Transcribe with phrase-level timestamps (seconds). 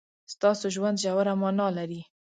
[0.33, 2.01] ستاسو ژوند ژوره مانا لري.